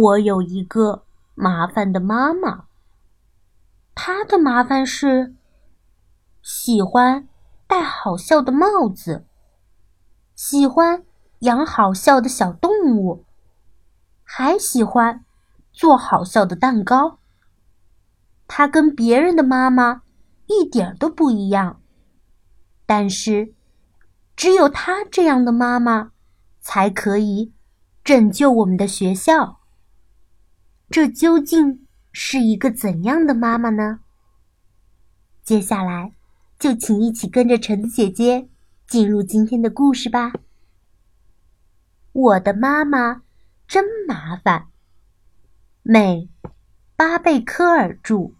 [0.00, 1.04] 我有一个
[1.34, 2.66] 麻烦的妈妈，
[3.94, 5.34] 她的麻烦是
[6.42, 7.28] 喜欢
[7.66, 9.26] 戴好笑的帽子，
[10.34, 11.04] 喜欢
[11.40, 13.24] 养好笑的小动物，
[14.22, 15.24] 还喜欢
[15.72, 17.18] 做好笑的蛋糕。
[18.46, 20.02] 她跟别人的妈妈
[20.46, 21.80] 一点都不一样，
[22.86, 23.54] 但是
[24.34, 26.12] 只有她这样的妈妈
[26.60, 27.52] 才可以
[28.02, 29.57] 拯救我们的学校。
[30.90, 34.00] 这究竟是一个怎样的妈妈呢？
[35.42, 36.14] 接下来，
[36.58, 38.48] 就请一起跟着橙子姐姐
[38.86, 40.32] 进入今天的故事吧。
[42.12, 43.22] 我的妈妈
[43.66, 44.68] 真麻烦。
[45.82, 46.30] 美，
[46.96, 48.32] 巴贝科尔著，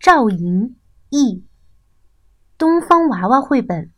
[0.00, 0.74] 赵莹
[1.10, 1.44] 译，
[2.58, 3.92] 东方娃娃绘本。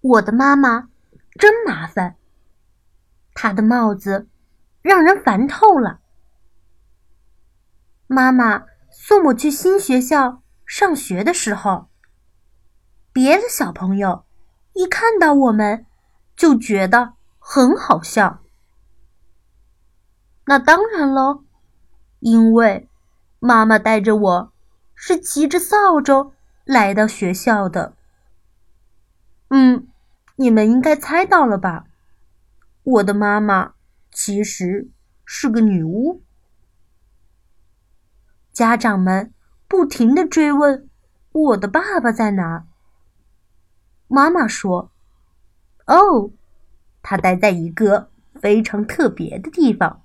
[0.00, 0.90] 我的妈妈
[1.34, 2.14] 真麻烦。
[3.34, 4.28] 她的帽子。
[4.82, 6.00] 让人烦透了。
[8.06, 11.88] 妈妈送我去新学校上学的时候，
[13.12, 14.24] 别的小朋友
[14.72, 15.84] 一看到我们
[16.36, 18.40] 就觉得很好笑。
[20.46, 21.44] 那当然喽，
[22.20, 22.88] 因为
[23.38, 24.52] 妈妈带着我
[24.94, 26.32] 是骑着扫帚
[26.64, 27.94] 来到学校的。
[29.48, 29.88] 嗯，
[30.36, 31.84] 你们应该猜到了吧？
[32.82, 33.74] 我的妈妈。
[34.10, 34.90] 其实
[35.24, 36.22] 是个女巫。
[38.52, 39.32] 家长们
[39.68, 40.88] 不停的追问
[41.30, 42.66] ：“我的爸爸在哪？”
[44.08, 44.90] 妈妈说
[45.86, 46.32] ：“哦，
[47.02, 50.02] 他待在一个非常特别的地方，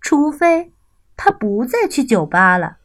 [0.00, 0.72] 除非
[1.16, 2.78] 他不再去酒吧了。”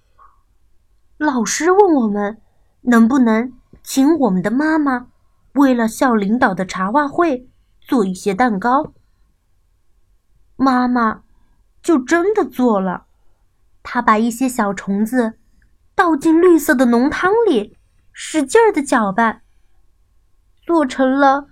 [1.19, 2.41] 老师问我们
[2.81, 5.09] ：“能不能请我们的妈妈
[5.53, 7.47] 为了校领导的茶话会
[7.79, 8.93] 做一些蛋糕？”
[10.62, 11.23] 妈妈
[11.81, 13.08] 就真的做了，
[13.81, 15.40] 她把一些小虫子
[15.95, 17.76] 倒进绿色的浓汤里，
[18.14, 19.42] 使劲儿的搅拌，
[20.61, 21.48] 做成了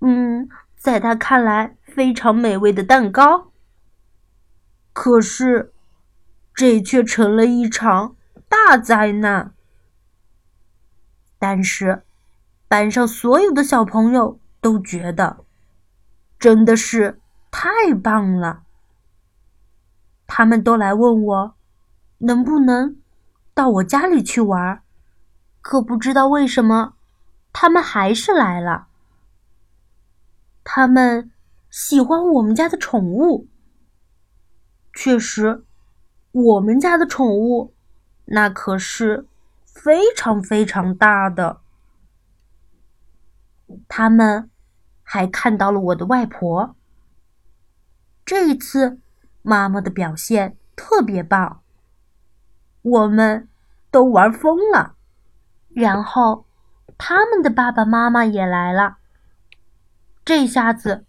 [0.00, 0.48] 嗯，
[0.78, 3.52] 在她看来非常美味的蛋糕。
[4.94, 5.74] 可是，
[6.54, 8.16] 这却成了一场
[8.48, 9.52] 大灾难。
[11.38, 12.02] 但是，
[12.66, 15.44] 班上所有的小朋友都觉得，
[16.38, 17.20] 真的是。
[17.56, 18.64] 太棒了！
[20.26, 21.54] 他们都来问我，
[22.18, 22.96] 能不能
[23.54, 24.82] 到我家里去玩？
[25.60, 26.94] 可不知道为什么，
[27.52, 28.88] 他们还是来了。
[30.64, 31.30] 他们
[31.70, 33.46] 喜欢我们家的宠物。
[34.92, 35.64] 确实，
[36.32, 37.72] 我们家的宠物
[38.24, 39.28] 那可是
[39.64, 41.60] 非常非常大的。
[43.86, 44.50] 他们
[45.04, 46.74] 还看到了我的外婆。
[48.24, 49.00] 这一次，
[49.42, 51.60] 妈妈的表现特别棒，
[52.80, 53.48] 我们
[53.90, 54.94] 都玩疯了。
[55.68, 56.46] 然后，
[56.96, 58.96] 他们的爸爸妈妈也来了，
[60.24, 61.04] 这下子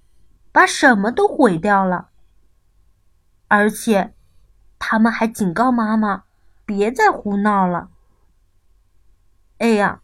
[0.52, 2.09] 把什么都毁掉了。
[3.47, 4.14] 而且，
[4.78, 6.26] 他们还警告妈妈
[6.66, 7.90] 别再胡闹了。
[9.59, 10.02] 哎呀，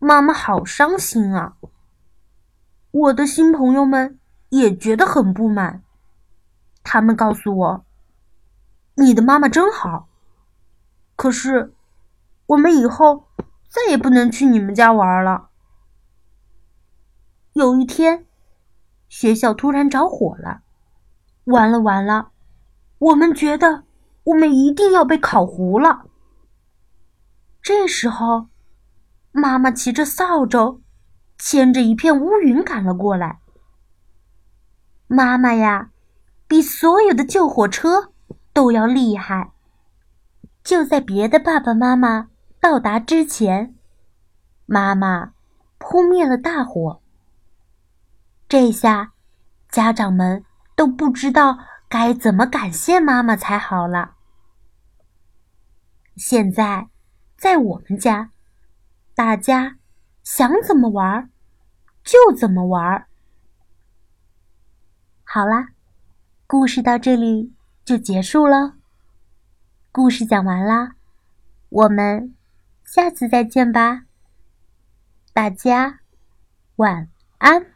[0.00, 1.54] 妈妈好伤心啊！
[2.90, 4.18] 我的新朋友们
[4.48, 5.83] 也觉得很不满。
[6.84, 7.84] 他们告诉我
[8.94, 10.08] ：“你的妈妈真好。”
[11.16, 11.74] 可是，
[12.46, 13.28] 我们以后
[13.68, 15.48] 再也不能去你们家玩了。
[17.54, 18.26] 有一天，
[19.08, 20.62] 学校突然着火了，
[21.44, 22.32] 完了完了！
[22.98, 23.84] 我们觉得
[24.24, 26.06] 我们一定要被烤糊了。
[27.62, 28.48] 这时候，
[29.32, 30.82] 妈妈骑着扫帚，
[31.38, 33.40] 牵着一片乌云赶了过来。
[35.06, 35.90] 妈妈呀！
[36.46, 38.12] 比所有的救火车
[38.52, 39.52] 都要厉害。
[40.62, 43.74] 就在别的爸爸妈妈到达之前，
[44.64, 45.34] 妈妈
[45.78, 47.02] 扑灭了大火。
[48.48, 49.12] 这下，
[49.68, 50.44] 家长们
[50.74, 51.58] 都不知道
[51.88, 54.14] 该怎么感谢妈妈才好了。
[56.16, 56.88] 现在，
[57.36, 58.30] 在我们家，
[59.14, 59.76] 大家
[60.22, 61.30] 想怎么玩
[62.02, 63.06] 就怎么玩。
[65.24, 65.73] 好啦。
[66.56, 67.52] 故事到这里
[67.84, 68.74] 就结束了。
[69.90, 70.94] 故事讲完啦，
[71.68, 72.32] 我们
[72.84, 74.04] 下次再见吧。
[75.32, 75.98] 大家
[76.76, 77.08] 晚
[77.38, 77.73] 安。